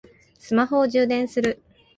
[0.39, 1.61] スマホを充電する